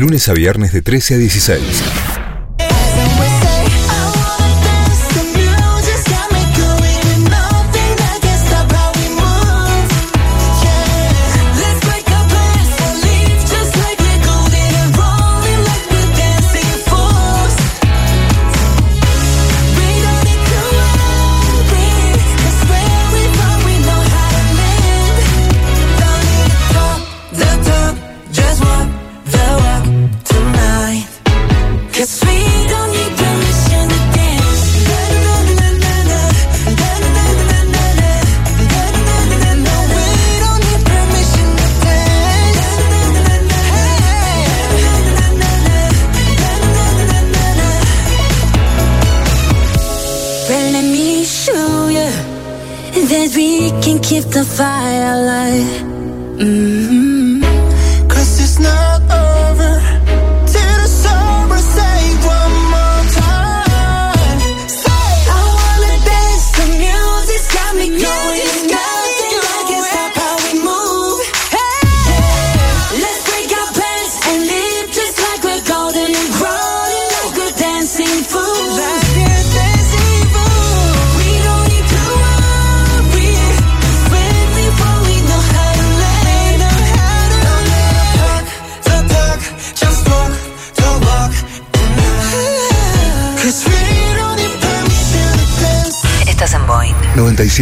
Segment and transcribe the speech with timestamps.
[0.00, 2.09] Lunes a viernes de 13 a 16.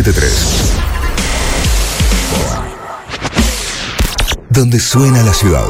[0.02, 0.74] 973.
[4.50, 5.64] Donde suena la ciudad.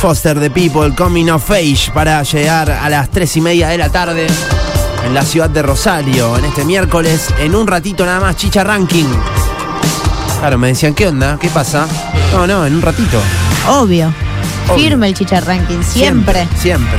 [0.00, 3.90] Foster the People, Coming of Age, para llegar a las 3 y media de la
[3.90, 4.26] tarde
[5.08, 9.06] en la ciudad de Rosario, en este miércoles, en un ratito nada más, Chicha Ranking.
[10.38, 11.38] Claro, me decían, ¿qué onda?
[11.40, 11.86] ¿Qué pasa?
[12.32, 13.18] No, no, en un ratito.
[13.68, 14.12] Obvio.
[14.68, 14.76] Obvio.
[14.76, 16.46] Firme el Chicha Ranking, siempre.
[16.60, 16.98] Siempre.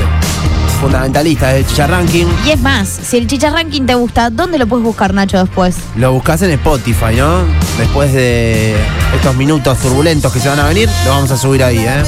[0.80, 2.26] Fundamentalista de Chicha Ranking.
[2.44, 5.76] Y es más, si el Chicha Ranking te gusta, ¿dónde lo puedes buscar, Nacho, después?
[5.94, 7.44] Lo buscas en Spotify, ¿no?
[7.78, 8.74] Después de
[9.14, 12.02] estos minutos turbulentos que se van a venir, lo vamos a subir ahí, ¿eh?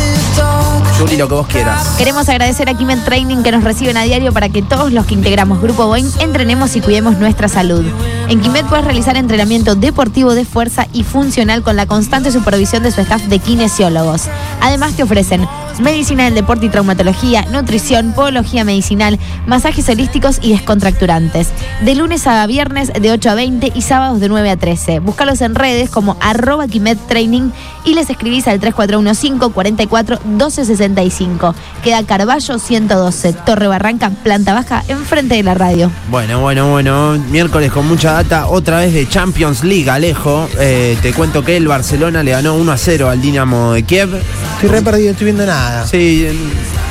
[1.03, 1.97] Lo que vos quieras.
[1.99, 5.15] Queremos agradecer a Kimet Training que nos reciben a diario para que todos los que
[5.15, 7.85] integramos Grupo Boeing entrenemos y cuidemos nuestra salud.
[8.29, 12.93] En Kimet puedes realizar entrenamiento deportivo de fuerza y funcional con la constante supervisión de
[12.93, 14.23] su staff de kinesiólogos.
[14.61, 15.47] Además te ofrecen
[15.81, 21.49] medicina del deporte y traumatología, nutrición, podología medicinal, masajes holísticos y descontracturantes.
[21.83, 25.01] De lunes a viernes de 8 a 20 y sábados de 9 a 13.
[25.01, 27.51] Búscalos en redes como arroba Kimet Training
[27.85, 31.55] y les escribís al 3415 44 1265.
[31.83, 35.91] Queda Carballo 112, Torre Barranca, planta baja, enfrente de la radio.
[36.11, 37.19] Bueno, bueno, bueno.
[37.31, 40.49] Miércoles con mucha data, otra vez de Champions League, Alejo.
[40.59, 44.15] Eh, te cuento que el Barcelona le ganó 1 a 0 al Dinamo de Kiev.
[44.55, 45.62] Estoy re perdido, estoy viendo nada.
[45.91, 46.27] Sí,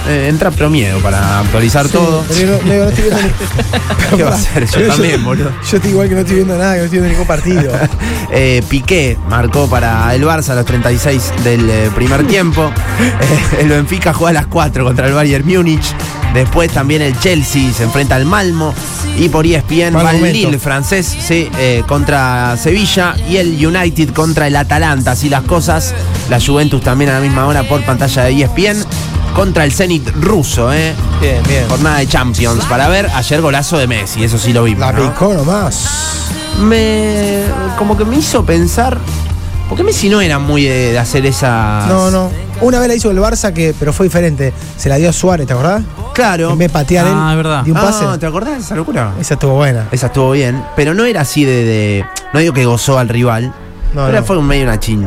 [0.07, 2.23] eh, entra Promiedo para actualizar Sí, todo.
[2.27, 3.31] pero no, no, no estoy viendo ni-
[4.17, 4.65] ¿Qué va a hacer?
[4.67, 5.51] Yo también, boludo.
[5.69, 7.71] Yo estoy igual que no estoy viendo nada, que no estoy viendo ningún partido.
[8.33, 12.71] Eh, Piqué marcó para el Barça a los 36 del eh, primer tiempo.
[13.01, 15.93] Eh, el Benfica juega a las 4 contra el Bayern Múnich.
[16.33, 18.73] Después también el Chelsea se enfrenta al Malmo.
[19.17, 20.31] Y por ESPN va el.
[20.31, 23.15] Lille francés sí, eh, contra Sevilla.
[23.29, 25.11] Y el United contra el Atalanta.
[25.11, 25.93] Así las cosas.
[26.29, 28.85] La Juventus también a la misma hora por pantalla de ESPN.
[29.35, 30.93] Contra el Zenit ruso, ¿eh?
[31.21, 31.67] Bien, bien.
[31.69, 33.09] Jornada de Champions para ver.
[33.13, 34.81] Ayer golazo de Messi, eso sí lo vimos.
[34.81, 35.11] La ¿no?
[35.11, 36.29] picó nomás.
[36.59, 37.43] me
[37.77, 38.97] como que me hizo pensar
[39.71, 42.29] porque Messi no era muy de, de hacer esa No, no.
[42.59, 44.51] Una vez la hizo el Barça, que, pero fue diferente.
[44.75, 45.81] Se la dio a Suárez, ¿te acordás?
[46.13, 47.63] claro En vez de patear él, Ah, es verdad.
[47.63, 48.03] dio un pase.
[48.05, 49.13] Ah, ¿te acordás de esa locura?
[49.17, 49.87] Esa estuvo buena.
[49.93, 53.53] esa estuvo bien pero no era así de, de- no digo que gozó al rival
[53.93, 54.23] No, pero no.
[54.25, 55.05] fue medio una chin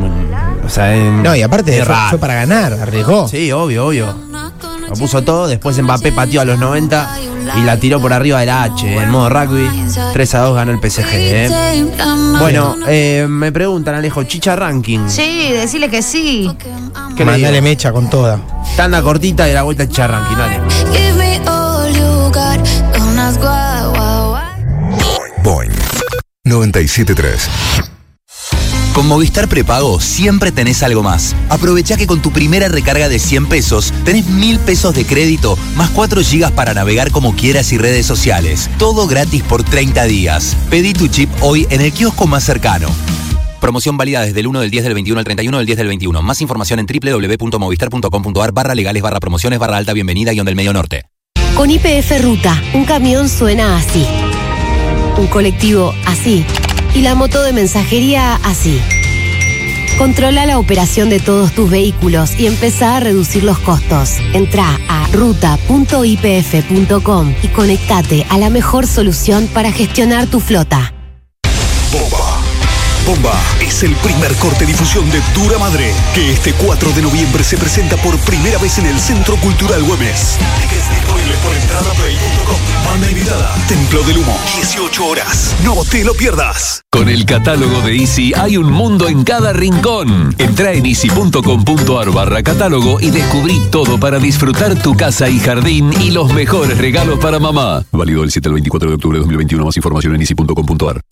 [0.64, 3.28] o sea en- No, y aparte de fue, fue para ganar, arriesgó.
[3.28, 4.16] sí obvio obvio
[4.88, 7.16] lo puso todo después Mbappé pateó a los 90
[7.56, 9.68] y la tiró por arriba de la H en modo rugby
[10.12, 11.86] 3 a 2 ganó el PSG ¿eh?
[12.38, 16.50] bueno eh, me preguntan Alejo Chicha Ranking Sí, decirle que sí.
[17.16, 18.40] ¿Qué le Mandale mecha con toda.
[18.76, 20.60] Tanda cortita y la vuelta Chicha Ranking dale.
[25.42, 25.72] Boing
[26.44, 27.93] 973.
[28.94, 31.34] Con Movistar Prepago siempre tenés algo más.
[31.48, 35.90] Aprovecha que con tu primera recarga de 100 pesos tenés mil pesos de crédito más
[35.90, 38.70] 4 gigas para navegar como quieras y redes sociales.
[38.78, 40.56] Todo gratis por 30 días.
[40.70, 42.88] Pedí tu chip hoy en el kiosco más cercano.
[43.60, 46.22] Promoción válida desde el 1 del 10 del 21 al 31 del 10 del 21.
[46.22, 51.06] Más información en www.movistar.com.ar barra legales barra promociones barra alta bienvenida guion del medio norte.
[51.56, 54.06] Con IPF Ruta, un camión suena así.
[55.16, 56.44] Un colectivo así.
[56.94, 58.80] Y la moto de mensajería así.
[59.98, 64.16] Controla la operación de todos tus vehículos y empezá a reducir los costos.
[64.32, 65.64] Entra a ruta.ipf.com
[67.42, 70.92] y conectate a la mejor solución para gestionar tu flota.
[73.06, 77.58] Bomba es el primer corte difusión de Dura Madre, que este 4 de noviembre se
[77.58, 80.38] presenta por primera vez en el Centro Cultural Güemes.
[80.62, 80.84] Tickets
[81.42, 82.56] por entradaplay.com.
[82.86, 85.54] Banda invitada, Templo del Humo, 18 horas.
[85.62, 86.80] No te lo pierdas.
[86.90, 90.34] Con el catálogo de Easy hay un mundo en cada rincón.
[90.38, 96.10] Entra en easy.com.ar barra catálogo y descubrí todo para disfrutar tu casa y jardín y
[96.10, 97.84] los mejores regalos para mamá.
[97.92, 99.64] Válido del 7 al 24 de octubre de 2021.
[99.64, 101.02] Más información en easy.com.ar.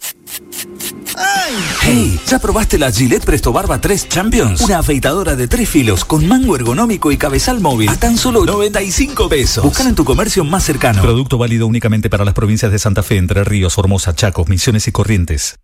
[1.83, 4.61] Hey, ¿ya probaste la Gillette Presto Barba 3 Champions?
[4.63, 9.29] Una afeitadora de tres filos con mango ergonómico y cabezal móvil a tan solo 95
[9.29, 9.65] pesos.
[9.65, 11.03] Buscan en tu comercio más cercano.
[11.03, 14.93] Producto válido únicamente para las provincias de Santa Fe, Entre Ríos, Formosa, Chacos, Misiones y
[14.93, 15.57] Corrientes.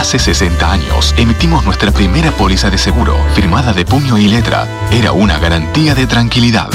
[0.00, 4.66] Hace 60 años emitimos nuestra primera póliza de seguro, firmada de puño y letra.
[4.90, 6.70] Era una garantía de tranquilidad.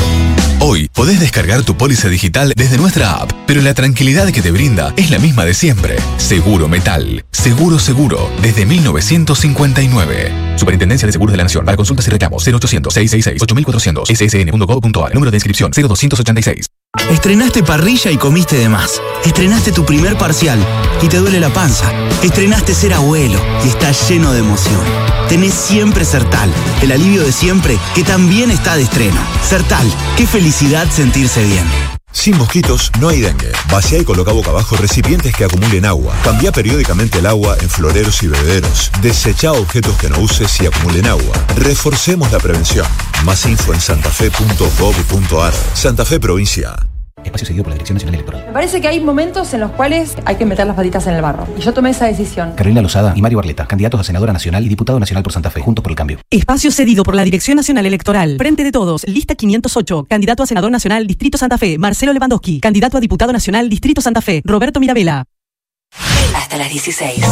[0.60, 4.94] Hoy podés descargar tu póliza digital desde nuestra app, pero la tranquilidad que te brinda
[4.96, 5.96] es la misma de siempre.
[6.18, 7.26] Seguro Metal.
[7.32, 8.30] Seguro Seguro.
[8.44, 10.58] Desde 1959.
[10.58, 11.66] Superintendencia de Seguros de la Nación.
[11.66, 14.06] Para consultas y reclamos 0800-666-8400.
[14.06, 15.16] ssn.gov.ar.
[15.16, 16.75] Número de inscripción 0286.
[17.10, 19.02] Estrenaste parrilla y comiste de más.
[19.24, 20.60] Estrenaste tu primer parcial
[21.02, 21.92] y te duele la panza.
[22.24, 24.82] Estrenaste ser abuelo y estás lleno de emoción.
[25.30, 26.52] Tenés siempre Sertal,
[26.82, 29.20] el alivio de siempre que también está de estreno.
[29.48, 29.88] Sertal,
[30.18, 31.95] qué felicidad sentirse bien.
[32.16, 33.52] Sin mosquitos no hay dengue.
[33.70, 36.16] Vacía y coloca boca abajo recipientes que acumulen agua.
[36.24, 38.90] Cambia periódicamente el agua en floreros y bebederos.
[39.02, 41.36] Desecha objetos que no uses y acumulen agua.
[41.58, 42.88] Reforcemos la prevención.
[43.26, 45.54] Más info en santafe.gov.ar.
[45.74, 46.95] Santa Fe Provincia.
[47.26, 48.44] Espacio seguido por la Dirección Nacional Electoral.
[48.48, 51.22] Me parece que hay momentos en los cuales hay que meter las patitas en el
[51.22, 51.48] barro.
[51.58, 52.54] Y yo tomé esa decisión.
[52.54, 55.62] Carolina Lozada y Mario Barleta, candidatos a senadora nacional y diputado nacional por Santa Fe,
[55.62, 56.20] juntos por el cambio.
[56.30, 58.38] Espacio cedido por la Dirección Nacional Electoral.
[58.38, 60.06] Frente de todos, lista 508.
[60.10, 62.60] Candidato a senador nacional, Distrito Santa Fe, Marcelo Lewandowski.
[62.60, 65.26] Candidato a diputado nacional, Distrito Santa Fe, Roberto Mirabella.
[66.36, 67.24] Hasta las 16.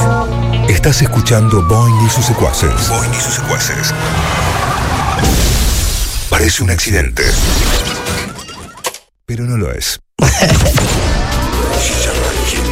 [0.70, 2.90] Estás escuchando Boing y sus secuaces.
[2.90, 3.94] Boing y sus secuaces.
[6.30, 7.24] Parece un accidente.
[9.26, 10.02] Pero no lo es.
[11.82, 12.72] Chicha Ranking.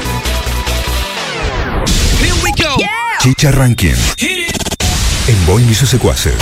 [3.19, 3.95] Chicha Ranking.
[5.27, 6.35] En Boing y sus secuaces.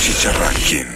[0.00, 0.86] Chicha Ranking.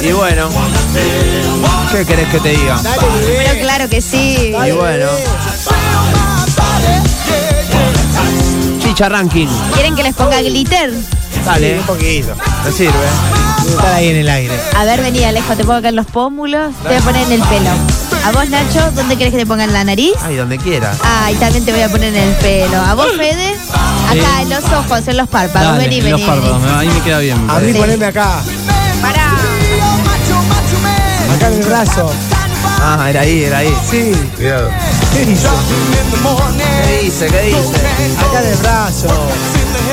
[0.00, 0.48] Y bueno,
[1.92, 2.80] ¿qué querés que te diga?
[2.82, 4.52] Pero claro que sí.
[4.52, 5.06] Y bueno.
[8.92, 9.48] Chicha Ranking.
[9.72, 10.92] ¿Quieren que les ponga glitter?
[11.46, 11.78] Dale.
[11.78, 12.34] Un poquito.
[12.62, 12.92] Me sirve.
[13.66, 14.52] Estar ahí en el aire.
[14.76, 17.32] A ver, vení Alejo, te pongo acá en los pómulos, te voy a poner en
[17.32, 17.70] el pelo.
[18.26, 20.12] A vos, Nacho, ¿dónde querés que te ponga en la nariz?
[20.20, 20.98] Ay, donde quieras.
[21.02, 22.76] Ay, también te voy a poner en el pelo.
[22.82, 23.56] A vos, Fede,
[24.10, 25.68] acá en los ojos, en los párpados.
[25.72, 26.18] Dale, vení, en vení.
[26.18, 27.46] los párpados, ahí me queda bien.
[27.46, 28.42] me A mí poneme acá.
[29.00, 29.30] Pará.
[31.34, 32.12] Acá en el brazo.
[32.84, 33.72] Ah, era ahí, era ahí.
[33.88, 34.12] Sí.
[34.36, 34.68] Cuidado.
[35.12, 35.48] ¿Qué dice?
[36.88, 37.26] ¿Qué dice?
[37.28, 37.58] ¿Qué dice?
[38.18, 39.06] Acá en el brazo.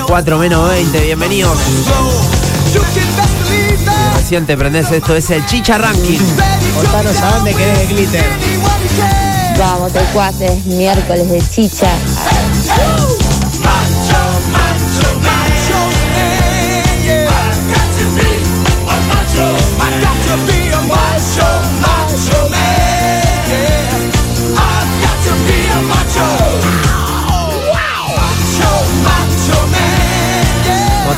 [0.07, 1.55] 4 menos 20, bienvenidos.
[4.15, 6.19] Recién te prendés esto, es el Chicha Ranking.
[6.75, 8.25] Contanos a dónde querés el glitter.
[9.59, 11.91] Vamos, secuaces, miércoles de chicha.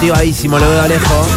[0.01, 1.27] Motivadísimo, lo veo a lejos.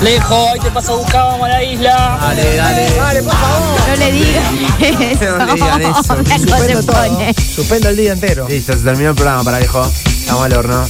[0.00, 2.18] Lejos, ahí te paso a buscar, vamos a la isla.
[2.20, 2.94] Dale, dale.
[2.94, 3.80] Dale, por favor.
[3.88, 4.44] No le digas
[4.78, 5.38] eso.
[5.38, 6.02] No le digan eso.
[6.04, 6.94] Suspendo todo.
[6.94, 7.34] pone.
[7.34, 8.46] Suspendo el día entero.
[8.48, 9.84] Listo, se terminó el programa para viejo.
[10.06, 10.88] Estamos al horno.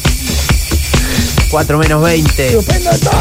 [1.51, 2.53] 4 menos 20.
[2.53, 3.13] Suspendo todo.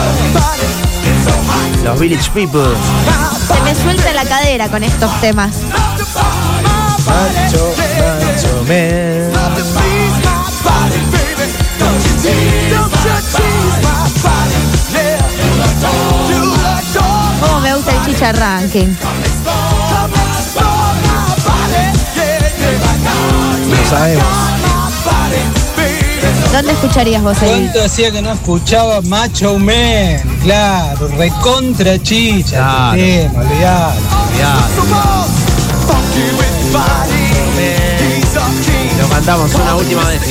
[1.86, 2.76] Los Village People.
[3.48, 5.56] Se me suelta la cadera con estos temas.
[7.06, 9.99] Macho, macho, man.
[17.42, 18.88] Cómo me gusta el chicha ranking.
[23.70, 24.26] Lo sabemos.
[26.52, 27.50] ¿Dónde escucharías vos ahí?
[27.50, 30.20] ¿Cuánto hacía que no escuchaba Macho Man?
[30.44, 32.58] Claro, recontra chicha.
[32.58, 32.96] Claro.
[32.98, 34.00] Tema, olvidate.
[39.00, 40.22] Lo cantamos una última vez.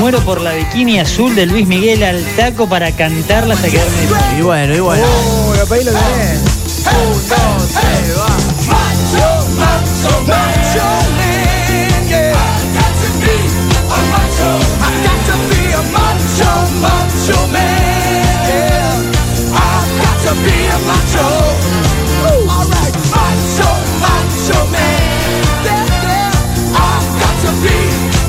[0.00, 4.40] Muero por la bikini azul de Luis Miguel al taco para cantarla hasta quedarme Y
[4.40, 5.04] bueno, y bueno.
[5.04, 6.40] Oh, lo pedí lo tenés.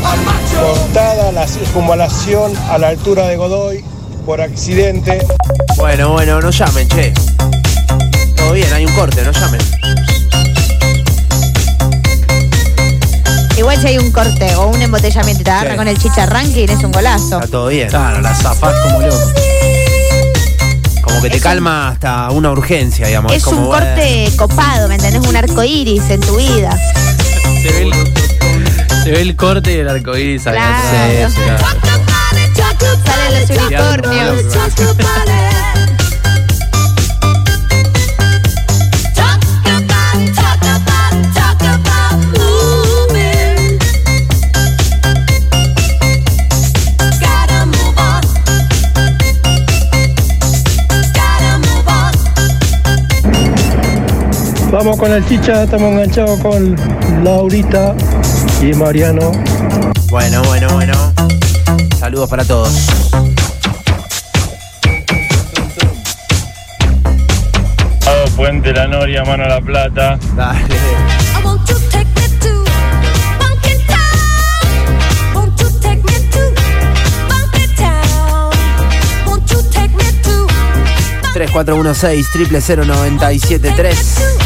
[0.01, 3.83] Cortada la circunvalación a la altura de Godoy
[4.25, 5.25] por accidente.
[5.77, 7.13] Bueno, bueno, no llamen, che.
[8.35, 9.61] Todo bien, hay un corte, no llamen.
[13.57, 15.77] Igual si hay un corte o un embotellamiento y te agarra Sí.
[15.77, 17.35] con el chicharranqui, es un golazo.
[17.39, 17.89] Está todo bien.
[17.89, 19.31] Claro, la zafás como loco.
[21.03, 23.31] Como que te calma hasta una urgencia, digamos.
[23.33, 25.27] Es como, un corte copado, ¿me entendés?
[25.27, 26.75] Un arco iris en tu vida.
[27.61, 27.93] Se ve el,
[29.03, 30.47] se ve el corte del arcoíris.
[30.47, 30.75] ahí Claro.
[30.75, 31.33] atrás.
[31.33, 31.41] Sí, sí.
[33.05, 34.45] Salen los unicornios.
[54.71, 56.75] Vamos con el chicha, estamos enganchados con
[57.23, 57.93] Laurita
[58.61, 59.31] y Mariano.
[60.09, 60.93] Bueno, bueno, bueno.
[61.99, 62.71] Saludos para todos.
[68.35, 70.17] Puente La Noria, Mano a la Plata.
[70.35, 70.75] Dale.
[81.33, 84.40] tres cuatro uno seis triple cero noventa y siete tres.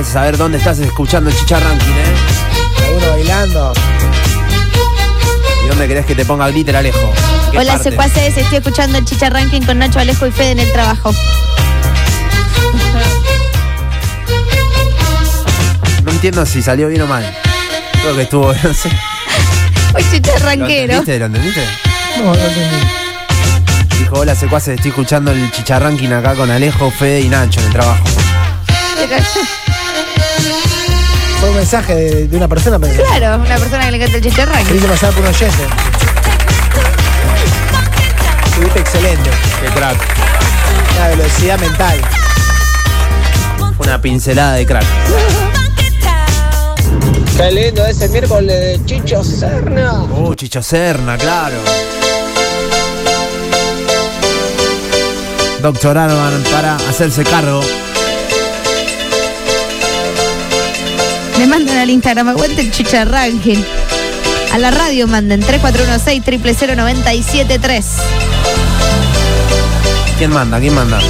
[0.00, 2.86] Interesa saber dónde estás escuchando el Chicha Ranking, ¿eh?
[2.86, 3.72] Alguno bailando.
[5.62, 7.12] ¿Y dónde querés que te ponga glitter Alejo?
[7.50, 7.90] ¿Qué Hola, parte?
[7.90, 8.34] secuaces.
[8.38, 11.12] Estoy escuchando el Chicha Ranking con Nacho Alejo y Fede en el trabajo.
[16.02, 17.22] No entiendo si salió bien o mal.
[18.00, 18.88] Creo que estuvo, no sé.
[19.94, 21.18] Hoy Chicha ¿Lo entendiste?
[21.18, 21.64] ¿Lo entendiste?
[22.16, 22.86] No, no entendí.
[23.98, 27.72] Dijo, hola secuaces, estoy escuchando el chicharranking acá con Alejo, Fede y Nacho en el
[27.72, 28.04] trabajo.
[31.60, 33.02] Mensaje de, de una persona, pensé.
[33.02, 34.64] Claro, una persona que le encanta el Chicha Ranking.
[34.64, 35.64] Queriste pasar por un oyente.
[38.46, 39.30] Estuviste excelente.
[39.60, 39.96] Qué crack.
[40.96, 42.00] Una velocidad mental.
[43.78, 44.86] Una pincelada de crack.
[47.36, 50.04] Qué lindo ese miércoles de Chicho Serna.
[50.16, 51.56] Oh, Chicho Serna, claro.
[55.60, 57.60] Doctor Arban para hacerse cargo.
[61.50, 63.58] Mandan al Instagram, aguante el Chicha Ranking.
[64.52, 67.86] A la radio manden 3416 triple 0973.
[70.16, 70.60] ¿Quién manda?
[70.60, 71.00] ¿Quién manda?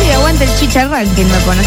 [0.00, 1.62] Sí, aguante el Chicha Ranking, me pone.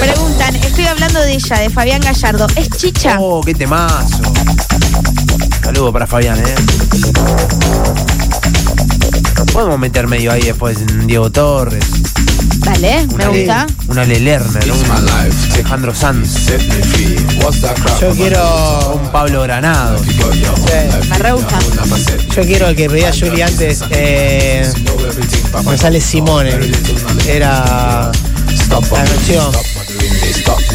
[0.00, 2.46] Preguntan, estoy hablando de ella, de Fabián Gallardo.
[2.54, 3.16] ¿Es chicha?
[3.18, 4.22] Oh, qué temazo.
[5.64, 8.05] Saludo para Fabián, ¿eh?
[9.52, 11.84] Podemos meter medio ahí después en Diego Torres.
[12.58, 13.66] Dale, me Una Le- gusta.
[13.88, 14.90] Una Le Lerner, un
[15.54, 16.46] Alejandro Sanz.
[18.00, 19.00] Yo quiero.
[19.02, 19.98] Un Pablo Granado.
[21.08, 21.58] Me re gusta.
[22.34, 23.82] Yo quiero el que pedía Juli antes.
[23.90, 24.70] Eh,
[25.64, 26.58] González Simone.
[27.28, 28.10] Era.
[28.68, 29.52] La canción.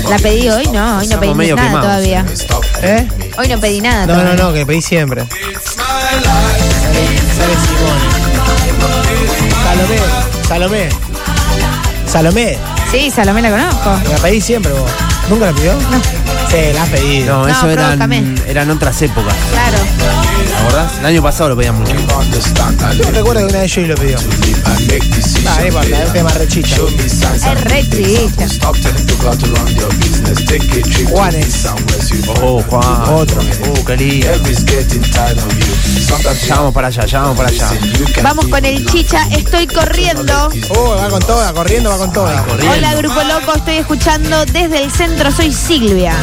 [0.10, 1.86] La pedí hoy, no, hoy no pedí medio nada quemados.
[1.88, 2.25] todavía.
[2.82, 3.08] ¿Eh?
[3.38, 4.06] Hoy no pedí nada.
[4.08, 4.44] No, no, todavía.
[4.44, 5.28] no, que pedí siempre.
[9.63, 10.00] Salomé.
[10.48, 10.90] Salomé.
[12.08, 12.58] Salomé.
[12.92, 13.90] Sí, Salomé la conozco.
[14.12, 14.90] La pedí siempre vos.
[15.30, 15.74] ¿Nunca la pidió?
[15.74, 16.01] No.
[16.50, 17.38] Sí, la has pedido.
[17.38, 18.36] No, eso eran, provócame.
[18.48, 19.34] eran otras épocas.
[19.51, 19.78] Claro.
[20.62, 21.00] ¿Te acordás?
[21.00, 21.94] El año pasado lo pedían mucho.
[22.94, 24.18] Yo recuerdo que una vez Juli lo pidió.
[24.63, 24.77] Ah,
[25.60, 26.75] no importa, es un tema rechicha.
[26.75, 28.48] Es re chicha.
[31.10, 31.68] Juanes.
[32.41, 33.10] Oh, Juan.
[33.10, 33.41] Otro.
[33.41, 34.27] Oh, qué lindo.
[36.48, 37.72] Ya vamos para allá, ya vamos para allá.
[38.22, 40.50] Vamos con el chicha, estoy corriendo.
[40.75, 42.46] Oh, va con toda, corriendo, va con toda.
[42.72, 46.15] Hola Grupo Loco, estoy escuchando desde el centro, soy Silvia.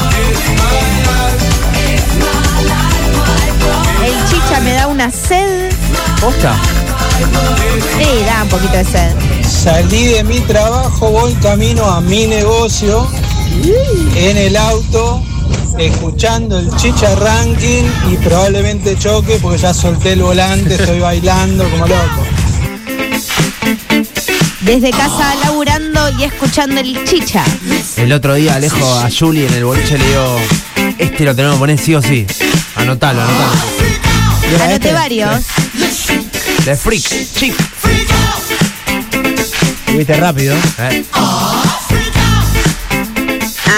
[4.09, 5.71] El chicha me da una sed.
[6.19, 6.57] ¿Posta?
[7.99, 9.13] Sí, da un poquito de sed.
[9.47, 13.07] Salí de mi trabajo, voy camino a mi negocio,
[14.17, 15.23] en el auto,
[15.77, 21.87] escuchando el chicha ranking y probablemente choque porque ya solté el volante, estoy bailando como
[21.87, 22.25] loco.
[24.63, 27.45] Desde casa laburando y escuchando el chicha.
[27.99, 30.37] El otro día Alejo a Julie en el boliche le digo,
[30.97, 32.27] este lo tenemos que poner sí o sí.
[32.75, 33.98] Anotalo, anotalo.
[34.57, 35.45] Anoté varios.
[36.65, 37.55] De Freak, chic.
[39.87, 40.57] Fuiste rápido.
[40.79, 41.05] Eh.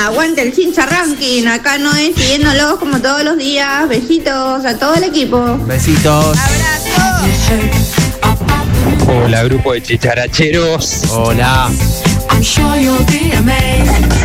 [0.05, 3.89] Aguante el chincha ranking, acá no es siguiéndolos como todos los días.
[3.89, 5.59] Besitos a todo el equipo.
[5.67, 6.39] Besitos.
[9.09, 11.05] Hola, grupo de chicharacheros.
[11.11, 11.71] Hola.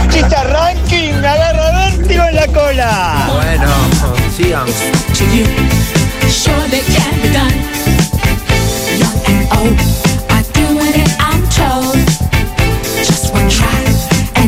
[0.09, 3.29] Chicha ranking, me agarra vértigo en la cola.
[3.33, 3.67] Bueno,
[4.37, 4.65] sigan.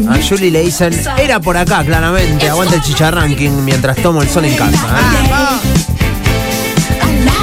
[0.09, 2.49] A Julie le dicen, era por acá, claramente.
[2.49, 4.71] Aguanta el chicharranking mientras tomo el sol en casa.
[4.71, 5.29] ¿eh?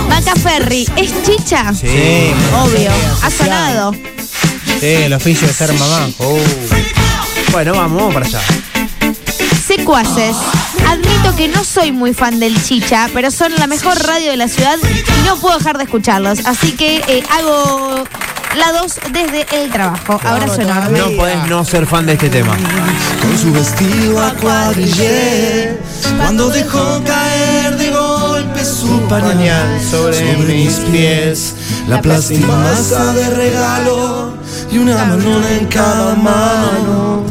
[0.09, 1.73] Vaca Ferry, ¿es chicha?
[1.75, 2.33] Sí.
[2.55, 2.91] Obvio.
[3.23, 3.93] Ha sonado.
[4.81, 6.09] Sí, el oficio de ser mamá.
[7.53, 8.41] Bueno, vamos, vamos para allá.
[9.67, 10.37] Secuaces.
[11.25, 14.47] Admito que no soy muy fan del chicha, pero son la mejor radio de la
[14.47, 16.41] ciudad y no puedo dejar de escucharlos.
[16.45, 18.05] Así que eh, hago
[18.57, 20.21] la 2 desde el trabajo.
[20.23, 20.99] Abrazo enorme.
[20.99, 22.55] No podés no ser fan de este tema.
[23.23, 25.79] Con su vestido a cuadrillé,
[26.19, 31.55] cuando dejó caer de golpe su pañal sobre, mis pies,
[31.89, 34.35] la plástica masa de regalo
[34.71, 37.25] y una mano en cada mano.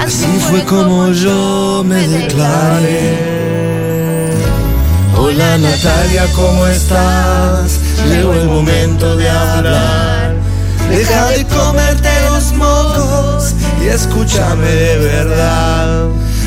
[0.00, 3.18] Así fue como yo me declaré.
[5.16, 7.78] Hola Natalia, ¿cómo estás?
[8.08, 10.34] Llegó el momento de hablar.
[10.88, 13.54] Deja de comerte los mocos
[13.84, 16.06] y escúchame de verdad.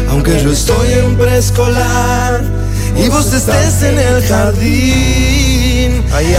[0.10, 2.42] Aunque yo estoy en preescolar
[2.98, 6.36] y vos estés en el jardín, hay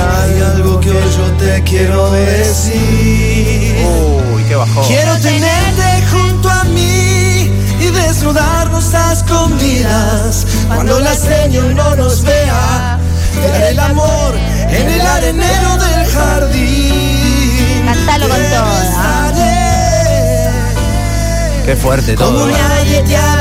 [0.57, 3.77] algo que hoy yo te quiero decir.
[4.35, 4.85] Uy, qué bajón.
[4.87, 5.54] Quiero tenerte
[9.15, 12.99] a escondidas cuando la señor no nos vea.
[13.35, 14.35] Te haré el amor
[14.69, 17.85] en el arenero del jardín.
[17.87, 19.33] Cantalo con toda.
[21.65, 22.41] Qué fuerte todo.
[22.41, 23.37] Como nadie te ha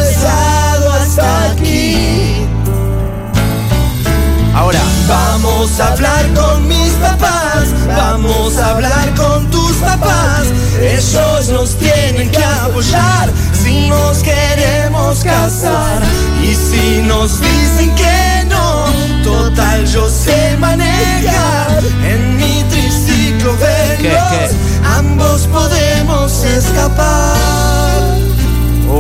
[16.42, 18.86] Y si nos dicen que no,
[19.24, 21.84] total yo sé manejar.
[22.04, 24.52] En mi triciclo veloz,
[24.98, 27.38] ambos podemos escapar.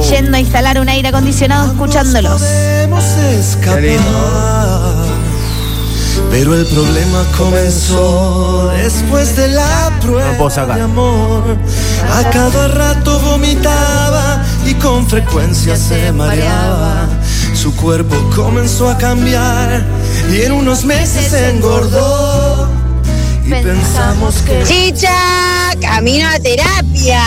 [0.09, 2.41] Yendo a instalar un aire acondicionado escuchándolos.
[2.41, 3.83] Podemos escapar.
[6.29, 10.75] Pero el problema comenzó después de la prueba No puedo sacar.
[10.77, 11.57] de amor.
[12.11, 17.07] A cada rato vomitaba y con frecuencia se mareaba.
[17.53, 19.83] Su cuerpo comenzó a cambiar
[20.31, 22.69] y en unos meses engordó.
[23.45, 25.11] Y pensamos que Chicha,
[25.81, 27.21] camino a terapia.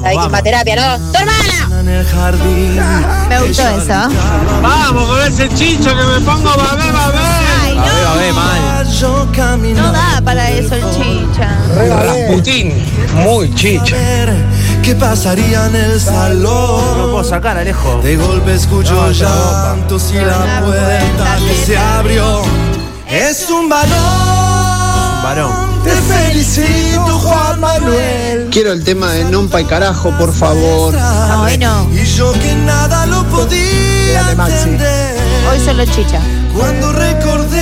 [0.00, 1.12] ¿Sabes quién va a terapia, no?
[1.12, 1.60] ¡Tu hermana!
[1.80, 2.78] en el jardín.
[3.28, 4.08] Me gustó eso.
[4.62, 7.18] Vamos con ese chicho que me pongo babé, babé.
[7.62, 8.86] Ay, A ver, a ver, mal.
[12.30, 12.72] Putin,
[13.14, 13.96] muy chicha.
[14.82, 17.10] ¿Qué pasaría en el No salón?
[17.10, 18.00] puedo sacar, Alejo.
[18.02, 22.42] De golpe escucho No, llantos y la puerta que se abrió.
[23.08, 25.22] Es un balón.
[25.22, 25.52] Varón.
[25.82, 28.48] Te felicito, Juan Manuel.
[28.50, 30.94] Quiero el tema de Nompa y Carajo, por favor.
[30.98, 31.88] Ah, bueno.
[31.92, 34.34] Y yo que nada lo podía.
[35.50, 36.20] Hoy solo chicha.
[36.56, 37.59] Cuando recordé.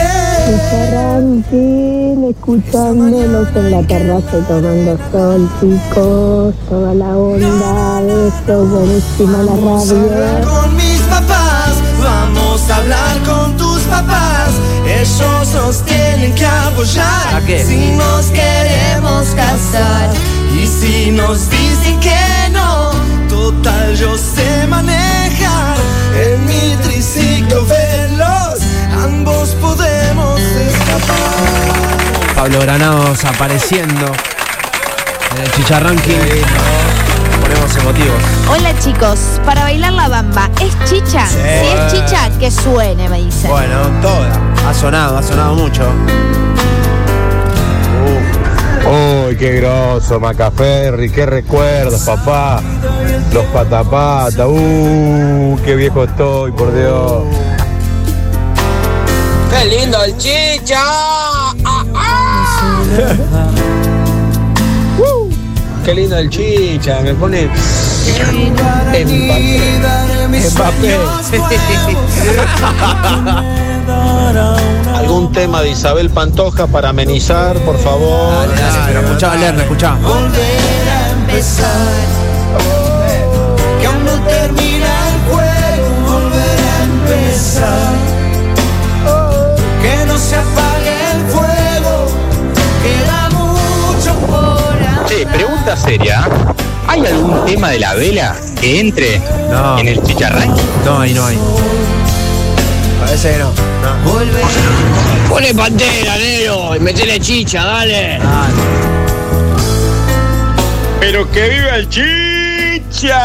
[0.50, 9.52] Ranking, escuchándolos en la terraza y tomando sol, chicos, toda la onda, eso, buenísima la
[9.52, 10.48] Vamos a hablar radio.
[10.48, 14.50] con mis papás, vamos a hablar con tus papás.
[14.87, 17.34] Ellos nos tienen que apoyar.
[17.34, 17.62] ¿A qué?
[17.62, 20.08] Si nos queremos casar
[20.54, 22.92] y si nos dicen que no,
[23.28, 25.76] total yo sé manejar.
[26.16, 26.88] En mi
[32.34, 34.06] Pablo Granados apareciendo
[35.37, 36.20] en el chicharranking.
[37.40, 38.22] Ponemos emotivos.
[38.50, 41.26] Hola chicos, para bailar la bamba, ¿es chicha?
[41.26, 43.50] Si es chicha, que suene, me dicen.
[43.50, 44.40] Bueno, toda.
[44.68, 45.82] Ha sonado, ha sonado mucho.
[48.87, 52.61] Uy, qué groso, Macaferri, qué recuerdos, papá.
[53.32, 57.24] Los patapata, uh, qué viejo estoy, por Dios.
[59.50, 60.78] ¡Qué lindo el chicha!
[60.78, 63.50] ¡Ah, ah!
[64.98, 65.30] Uh,
[65.84, 67.00] ¡Qué lindo el chicha!
[67.00, 67.48] Me pone.
[70.54, 70.98] Mbappé.
[74.94, 78.48] ¿Algún tema de Isabel Pantoja para amenizar, por favor?
[78.48, 79.94] Dale, dale, pero escuchá, Lerner, escuchá.
[79.94, 81.66] Volver a empezar.
[83.80, 85.88] Que aún no termina el juego.
[86.06, 87.97] Volver a empezar.
[95.09, 96.29] Che, pregunta seria.
[96.87, 99.23] ¿Hay algún tema de la vela que entre
[99.79, 100.55] en el chicharrán?
[100.85, 101.38] No hay, no hay.
[103.01, 103.51] Parece que no.
[105.31, 108.21] Pone pantera, negro, y metele chicha, dale.
[111.01, 113.21] Pero que viva el chicha.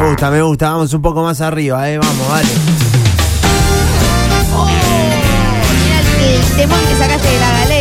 [0.00, 0.70] Me gusta, me gusta.
[0.72, 1.96] Vamos un poco más arriba, eh.
[1.96, 2.48] Vamos, dale.
[5.82, 6.00] Mira
[6.34, 7.77] el temón que sacaste de la galera.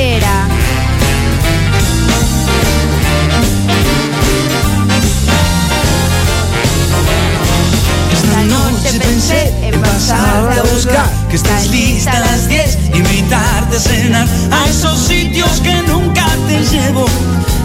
[9.98, 11.10] Pasarte a buscar.
[11.30, 16.64] Que estés lista a las 10, invitarte a cenar a esos sitios que nunca te
[16.64, 17.06] llevo.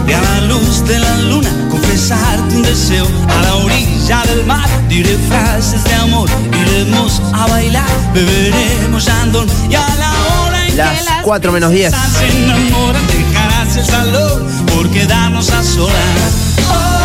[0.07, 3.07] Y a la luz de la luna, confesarte un deseo.
[3.29, 6.29] A la orilla del mar, diré frases de amor.
[6.61, 9.47] Iremos a bailar, beberemos andón.
[9.69, 11.93] Y a la hora en Las que las 4 menos 10.
[11.93, 16.33] se enamoran, dejarás el salón por quedarnos a solas.
[16.57, 17.02] Hoy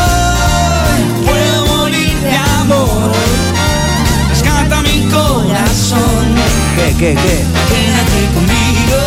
[5.10, 6.34] corazón.
[6.76, 7.44] ¿Qué, qué, qué?
[7.70, 9.00] Quédate conmigo.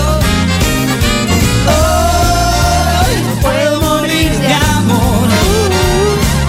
[2.97, 5.27] Hoy puedo morir de amor.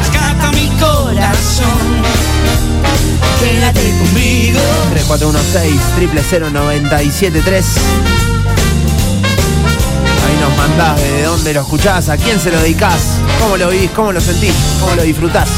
[0.01, 2.03] Rescata mi corazón.
[3.41, 4.61] Quédate conmigo.
[4.93, 7.67] 3416 triple 0973
[10.25, 13.91] Ahí nos mandás de dónde lo escuchás, a quién se lo dedicás, cómo lo vivís,
[13.91, 15.49] cómo lo sentís, cómo lo disfrutás.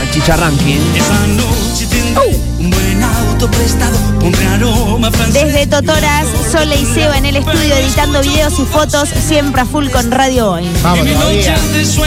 [0.00, 0.80] Al chicharranking.
[0.96, 3.96] Esa noche tendré un buen auto prestado.
[4.22, 5.44] Un aroma francés.
[5.44, 9.88] Desde Totoras, Sole y Seba en el estudio editando videos y fotos, siempre a full
[9.90, 10.68] con Radio Hoy.
[10.82, 11.56] Vamos todavía.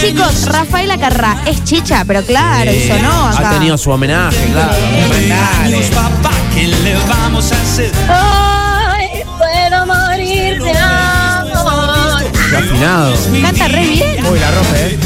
[0.02, 3.50] Chicos, Rafaela Carrá es chicha, pero claro, Eh, y sonó acá.
[3.50, 4.74] Ha tenido su homenaje, claro.
[5.94, 7.92] Papá, ¿qué le vamos a hacer?
[8.10, 12.24] Ay, puedo morir de amor.
[12.50, 13.14] Qué afinado.
[13.42, 14.26] Canta re bien.
[14.26, 14.98] Uy, la rompe, ¿eh?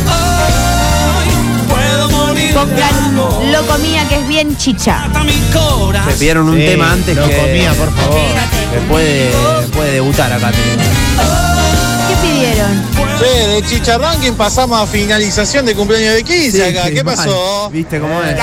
[2.54, 5.08] Lo comía que es bien chicha.
[6.06, 8.20] Me pidieron un Sí, tema antes lo que, comía, por favor.
[8.74, 9.32] que puede,
[9.74, 10.52] puede debutar acá.
[10.52, 12.84] ¿Qué pidieron?
[13.20, 16.88] Che, de Chicha Ranking pasamos a finalización de cumpleaños de 15 Sí, acá.
[16.88, 17.16] sí, ¿Qué mal.
[17.16, 17.70] pasó?
[17.72, 18.36] ¿Viste cómo es?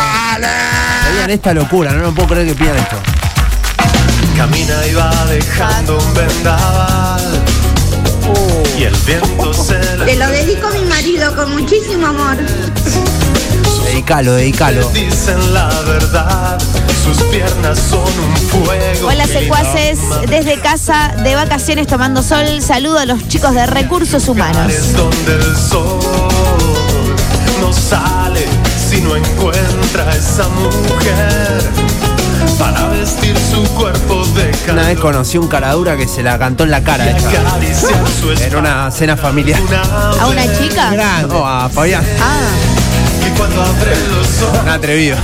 [1.29, 2.97] Esta locura, no, no puedo creer que pidan esto.
[4.37, 7.42] Camina y va dejando un vendaval.
[8.79, 12.37] Y el viento se Te lo dedico a mi marido con muchísimo amor.
[13.88, 14.87] Dedicalo, dedicalo.
[14.90, 16.59] dicen la verdad.
[17.03, 19.09] Sus piernas son un fuego.
[19.09, 19.98] Hola secuaces,
[20.29, 24.70] desde casa de vacaciones tomando sol, saludo a los chicos de recursos humanos.
[24.92, 26.01] Donde el sol
[27.62, 28.46] no sale
[28.90, 31.62] si no encuentra a esa mujer
[32.58, 36.70] para vestir su cuerpo de Una vez conocí un caradura que se la cantó en
[36.70, 37.04] la cara.
[38.40, 39.61] Era una cena familiar.
[40.20, 40.90] ¿A una chica?
[41.28, 42.04] No, a Fabián.
[42.20, 45.16] Ah, Y cuando abre los ojos Un atrevido.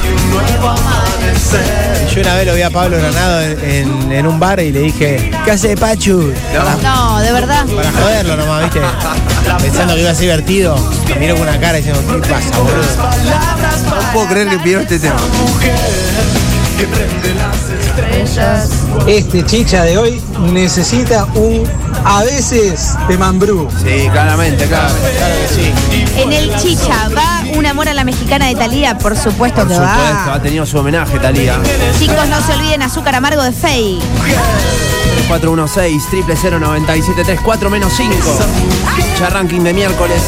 [0.63, 1.85] amanecer.
[2.15, 4.81] Yo una vez lo vi a Pablo Granado en, en- en un bar y le
[4.81, 6.33] dije, ¿qué hace Pachu?
[6.83, 7.65] no, de verdad.
[7.67, 8.81] Para joderlo nomás, ¿viste?
[9.61, 10.77] Pensando que iba a ser divertido.
[11.09, 12.77] Me miró con una cara diciendo, ¿qué pasa, boludo?
[13.97, 15.17] No puedo creer que pidió este tema.
[16.77, 18.71] Que prende las estrellas.
[19.07, 20.21] Este chicha de hoy
[20.53, 21.65] necesita un
[22.05, 23.69] a veces de mambrú.
[23.83, 25.11] Sí, claramente, claramente.
[25.17, 25.73] Claro que sí.
[26.21, 28.99] En el chicha, ¿va un amor a la mexicana de Talía?
[28.99, 30.35] Por supuesto Por que supuesto, va.
[30.35, 31.59] ha tenido su homenaje, Talía.
[31.99, 34.01] Chicos, no se olviden azúcar amargo de Fey.
[35.29, 38.15] 416 00973 4 menos 5.
[39.21, 40.21] Ya ranking de miércoles.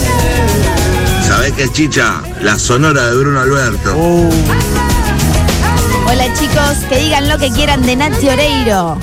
[1.27, 2.23] ¿Sabés qué es chicha?
[2.41, 3.97] La sonora de Bruno Alberto.
[3.97, 4.31] Uh,
[6.09, 8.99] Hola chicos, que digan lo que quieran de Nati Oreiro.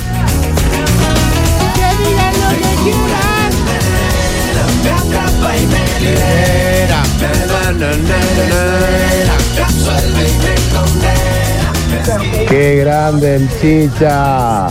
[12.47, 14.67] Qué grande el chicha.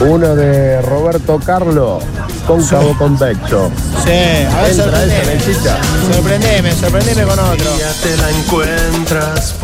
[0.00, 2.00] Uno de Roberto Carlo,
[2.46, 3.70] cóncavo convexo.
[4.04, 5.40] Sí, a ver, sorprendeme.
[6.12, 7.70] Sorprendeme, sorprendeme con otro.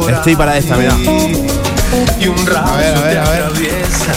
[0.08, 0.96] Estoy para esta, mirá.
[2.20, 3.42] Y un rayo A ver, a ver, te a ver.
[3.42, 4.12] atraviesa.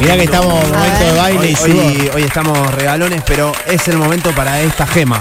[0.00, 3.86] Mirá que estamos en momento de baile Hoy, y hoy- hoy estamos regalones, pero es
[3.88, 5.20] el momento para esta gema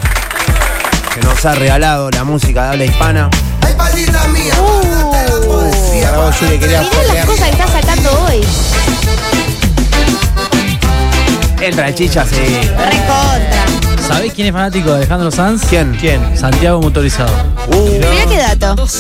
[1.14, 3.30] que nos ha regalado la música de habla hispana.
[6.02, 8.42] Para vos, Juli, quería Mirá las cosas que está sacando hoy.
[11.62, 12.36] Entra el chicha, sí.
[12.38, 13.66] Recontra.
[14.10, 15.66] ¿Sabés quién es fanático de Alejandro Sanz?
[15.70, 15.96] ¿Quién?
[16.00, 16.36] ¿Quién?
[16.38, 17.32] Santiago Motorizado.
[17.72, 18.76] Mirá qué dato.
[18.76, 18.92] Vos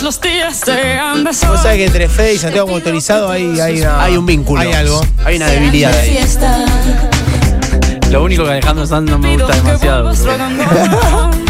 [1.61, 4.61] sabés que entre Fede y Santiago Motorizado hay, hay, una- Hay un vínculo.
[4.61, 5.01] Hay algo.
[5.25, 6.17] Hay una debilidad ahí.
[8.11, 10.13] Lo único que Alejandro Sanz no me gusta demasiado.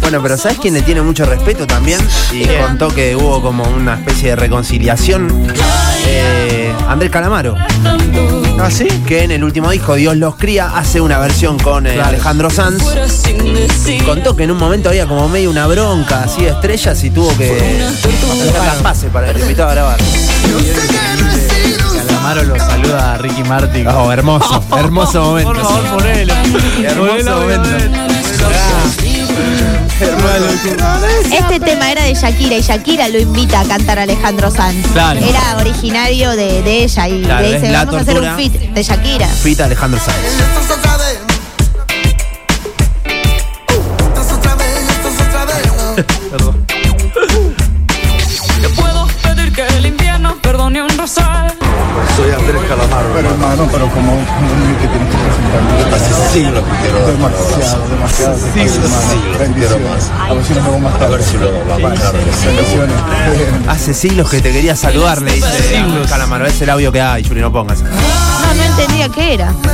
[0.00, 1.98] Bueno, pero ¿sabes quién le tiene mucho respeto también?
[2.32, 2.62] Y ¿Quién?
[2.62, 5.46] contó que hubo como una especie de reconciliación.
[6.06, 7.56] Eh, Andrés Calamaro.
[8.58, 8.86] ¿Ah, sí?
[9.06, 12.08] Que en el último disco, Dios los cría, hace una versión con eh, Claro.
[12.08, 12.82] Alejandro Sanz.
[14.04, 17.36] Contó que en un momento había como medio una bronca así de estrellas y tuvo
[17.36, 19.98] que hacer las pases para el invitado a grabar.
[22.06, 23.86] Calamaro lo saluda a Ricky Martin.
[23.88, 25.52] Oh, hermoso, hermoso momento.
[25.52, 26.34] Por favor, ponelo.
[26.82, 27.68] Hermoso Ponelo, momento.
[29.98, 34.86] Este tema era de Shakira y Shakira lo invita a cantar a Alejandro Sanz.
[34.92, 35.20] Claro.
[35.20, 38.82] Era originario de, de ella y Claro, le dice, vamos a hacer un fit de
[38.82, 39.26] Shakira.
[39.26, 40.16] Fita Alejandro Sanz.
[52.16, 53.08] Soy Andrés Calamaro.
[53.14, 54.12] Pero hermano, pero como
[54.80, 55.94] que tienes que presentarme.
[55.94, 57.06] Hace siglos que quiero.
[57.06, 58.38] Demasiado, demasiado.
[58.38, 60.10] Siglos más.
[60.28, 61.14] A ver si nos vemos más tarde.
[61.14, 61.36] A ver si
[61.82, 62.18] más tarde.
[63.68, 66.46] Hace siglos que te quería saludar, le dice Calamaro.
[66.46, 67.82] Es el audio que hay, Juli, no pongas.
[67.82, 67.90] No,
[68.54, 69.54] no entendía qué era.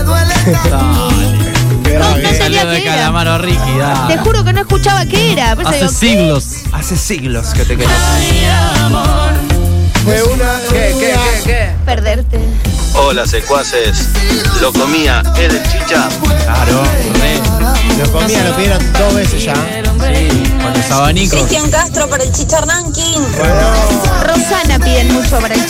[1.93, 2.97] No, no sabía de qué era.
[2.97, 4.07] Calamaro Ricky, da.
[4.09, 5.55] Te juro que no escuchaba qué era.
[5.55, 6.63] Por eso Hace digo, siglos.
[6.73, 7.89] Hace siglos que te quería.
[10.05, 10.59] Fue una.
[10.71, 11.12] ¿Qué, qué,
[11.45, 11.71] qué?
[11.85, 12.39] Perderte.
[12.95, 14.09] Hola, secuaces.
[14.61, 16.09] Lo comía, ¿es del chicha?
[16.45, 16.83] Claro.
[17.99, 19.55] Lo comía, lo pidieron dos veces ya.
[19.55, 21.41] Con los abanicos.
[21.41, 23.27] Cristian Castro para el chicharranking.
[24.27, 25.67] Rosana piden mucho para el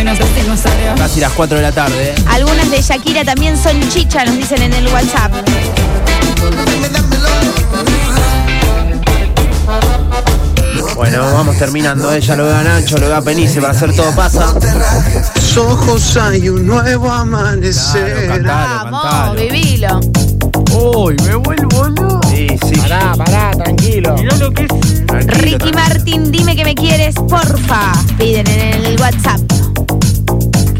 [0.00, 0.94] y nos vestimos serio.
[0.96, 2.10] Casi las 4 de la tarde.
[2.10, 2.14] ¿eh?
[2.28, 5.32] Algunas de Shakira también son chicha, nos dicen en el WhatsApp.
[10.96, 12.12] Bueno, vamos terminando.
[12.12, 14.54] Ella lo ve a Nacho, lo ve a Penice para hacer todo pasa.
[15.58, 18.28] ojos hay un nuevo amanecer.
[18.28, 19.40] Cantalo, Vamos, cantalo.
[19.40, 20.00] vivilo.
[20.72, 22.20] Uy, me vuelvo loco.
[22.28, 22.76] Sí, sí.
[22.80, 24.14] Pará, pará, tranquilo.
[24.14, 24.68] Mirá lo que es.
[25.06, 25.78] Tranquilo, Ricky tranquilo.
[25.78, 27.92] Martin, dime que me quieres, porfa.
[28.18, 29.40] Piden en el WhatsApp.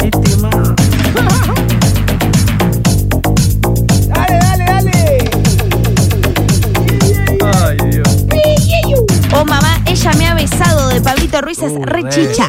[0.00, 0.50] Qué tema.
[4.08, 5.30] Dale, dale, dale.
[7.64, 8.08] Ay, Dios.
[9.36, 12.08] Oh mamá, ella me ha besado de Pablito Ruiz es Uh, re re.
[12.10, 12.48] chicha.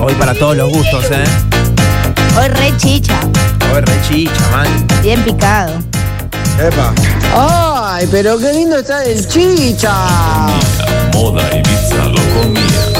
[0.00, 1.24] Hoy para todos los gustos, ¿eh?
[2.38, 3.18] Hoy re chicha.
[3.72, 4.86] Hoy re chicha, man.
[5.02, 5.72] Bien picado.
[6.58, 6.92] Epa.
[7.34, 9.92] Ay, pero qué lindo está el chicha.
[11.12, 12.91] Moda Ibiza lo comía,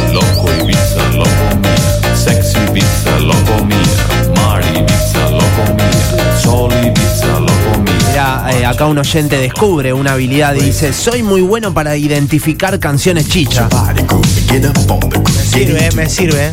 [8.82, 13.68] acá un oyente descubre una habilidad y dice, soy muy bueno para identificar canciones chicha.
[13.92, 16.52] Me sirve, me sirve.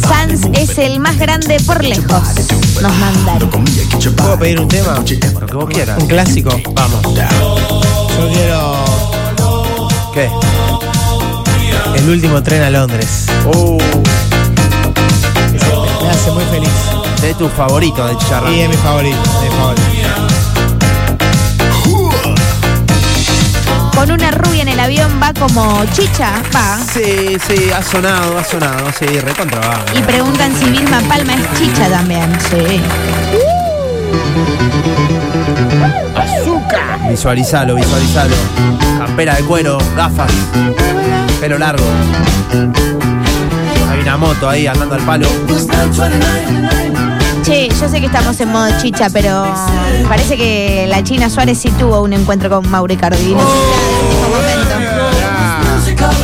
[0.00, 2.22] Sans es el más grande por lejos.
[2.80, 4.98] Nos your ¿Puedo pedir un tema?
[5.40, 5.98] Lo que vos quieras.
[6.00, 6.50] Un clásico.
[6.74, 7.02] Vamos.
[7.02, 8.84] Yo quiero
[10.12, 10.28] ¿Qué?
[11.96, 13.26] el último tren a Londres.
[13.54, 13.78] Uh,
[16.22, 16.70] hace muy feliz.
[17.20, 18.54] de tu favorito de Chicharrón.
[18.54, 19.52] Y es mi favorito, es.
[23.96, 26.78] Con una rubia en el avión va como chicha, va.
[26.78, 29.84] Sí, sí, ha sonado, ha sonado, sí, recontra va.
[29.98, 32.38] Y preguntan si Vilma Palma es chicha también.
[32.50, 32.80] Sí.
[37.08, 38.36] Visualizalo, visualizalo.
[38.98, 40.30] Campera de cuero, gafas,
[41.40, 41.84] pelo largo.
[44.02, 45.28] Hay una moto ahí andando al palo.
[47.44, 49.54] Che, yo sé que estamos en modo chicha, pero
[50.08, 53.38] parece que la China Suárez sí tuvo un encuentro con Mauri Cardino.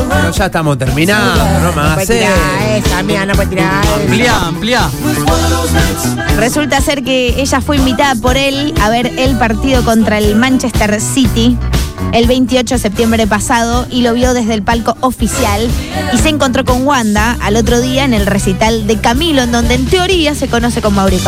[0.08, 3.94] Pero ya estamos terminando, no me No esa, mía, no puede tirar esa.
[3.94, 4.90] Amplía, amplía.
[6.36, 11.00] Resulta ser que ella fue invitada por él a ver el partido contra el Manchester
[11.00, 11.56] City
[12.12, 15.68] el 28 de septiembre pasado y lo vio desde el palco oficial
[16.12, 19.74] y se encontró con Wanda al otro día en el recital de Camilo, en donde
[19.74, 21.18] en teoría se conoce con Mauri.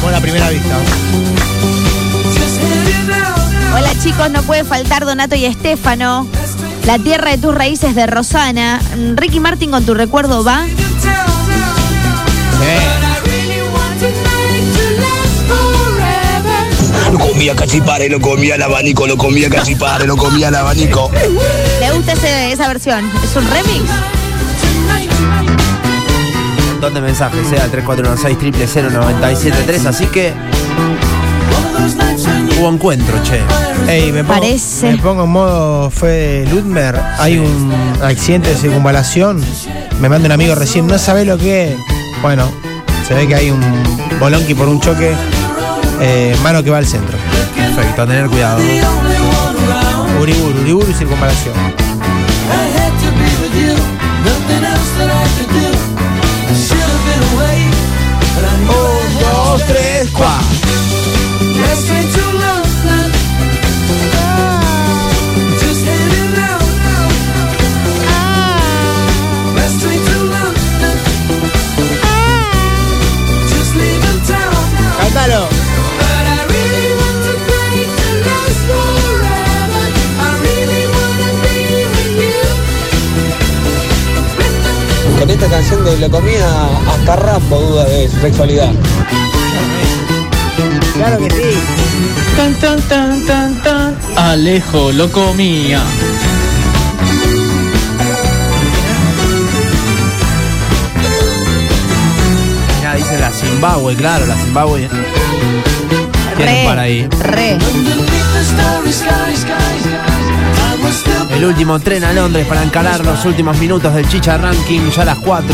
[0.00, 0.76] Como la primera vista.
[3.76, 6.26] Hola chicos, no puede faltar Donato y Estefano.
[6.86, 8.80] La tierra de tus raíces de Rosana.
[9.14, 10.66] Ricky Martin con tu recuerdo va.
[17.14, 21.12] Lo comía cachipare, lo comía el abanico, lo comía cachipare, lo comía el abanico.
[21.78, 23.08] ¿Le gusta ese- esa versión?
[23.22, 23.88] ¿Es un remix?
[26.58, 30.32] Un montón de mensajes, eh, al 3416 0973 así que
[32.58, 33.40] hubo encuentro, che.
[33.92, 34.90] Ey, me pongo, Parece.
[34.90, 37.00] me pongo en modo fue Ludmer.
[37.20, 37.72] Hay un
[38.02, 39.40] accidente de circunvalación.
[40.00, 40.88] Me manda un amigo recién.
[40.88, 41.76] No sabe lo que es.
[42.22, 42.50] Bueno,
[43.06, 43.60] se ve que hay un
[44.18, 45.14] bolonqui por un choque.
[46.06, 47.16] Eh, mano que va al centro.
[47.56, 48.60] Perfecto, a tener cuidado.
[50.20, 51.54] Uriburu, Uriburu y circunvalación.
[58.68, 60.54] Un, dos, tres, cuatro.
[85.34, 88.70] Esta canción de la comida hasta Rambo duda de su sexualidad.
[90.94, 91.58] Claro que sí.
[92.36, 93.98] Tan, tan, tan, tan, tan.
[94.16, 95.82] Alejo, lo comía.
[102.80, 104.88] Ya dice la Zimbabue, claro, la Zimbabue.
[106.36, 107.08] Tienen para ahí.
[107.20, 107.58] re.
[111.34, 115.04] El último tren a Londres para encarar los últimos minutos del Chicha Ranking, ya a
[115.04, 115.48] las 4.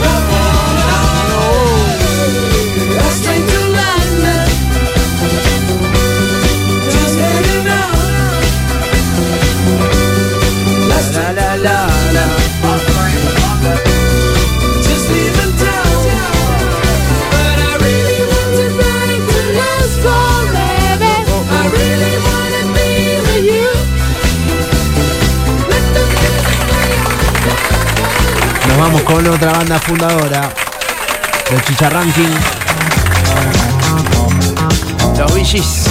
[0.00, 0.53] La,
[28.94, 30.52] vamos con otra banda fundadora
[31.50, 32.28] del Chicha Ranking.
[35.18, 35.84] Los Gees.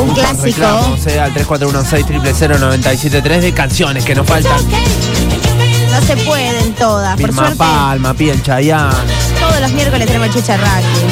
[0.00, 0.44] Un clásico.
[0.44, 4.58] Reclamos eh, al 3416 de canciones que nos faltan.
[6.00, 7.16] No se pueden todas.
[7.16, 8.92] Por Vilma suerte, Palma, Piel Chayán.
[9.40, 11.08] todos los miércoles tenemos Chicha Ranking.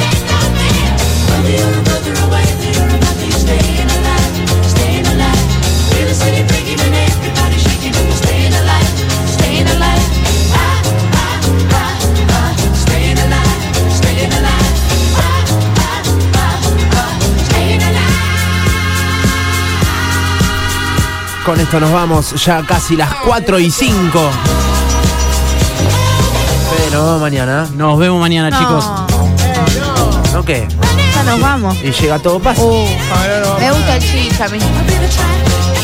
[21.45, 24.31] Con esto nos vamos ya casi las 4 y 5.
[26.91, 27.67] Nos vemos mañana.
[27.75, 28.85] Nos vemos mañana, No, chicos.
[30.33, 30.67] ¿No qué?
[31.15, 31.77] Ya nos vamos.
[31.83, 32.61] Y llega todo pasa.
[32.63, 32.85] Uh,
[33.59, 34.59] me gusta el chicha a mí.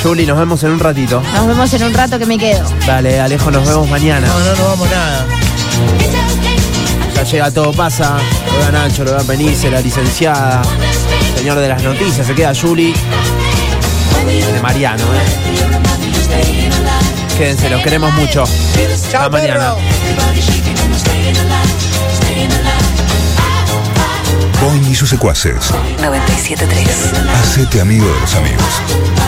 [0.01, 1.21] Juli, nos vemos en un ratito.
[1.33, 2.65] Nos vemos en un rato que me quedo.
[2.85, 4.27] Dale, Alejo, nos vemos mañana.
[4.27, 5.25] No, no, no vamos nada.
[7.15, 8.17] Ya llega todo pasa.
[8.51, 10.61] Lo da Nacho, lo da Penice, la licenciada.
[11.35, 12.93] Señor de las noticias, se queda Juli.
[14.25, 15.43] De Mariano, ¿eh?
[17.37, 18.43] Quédense, los queremos mucho.
[18.43, 19.73] Hasta mañana.
[24.61, 25.71] Boing y sus secuaces.
[26.01, 27.13] 973.
[27.41, 29.22] Hacete amigo de los amigos.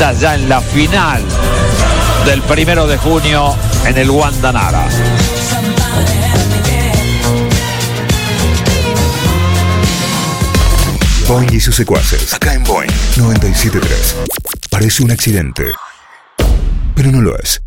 [0.00, 1.22] Ya en la final
[2.24, 4.88] del primero de junio en el Guandanara.
[11.28, 12.32] Boeing y sus secuaces.
[12.32, 14.16] Acá en Boeing 973.
[14.70, 15.66] Parece un accidente,
[16.94, 17.60] pero no lo es.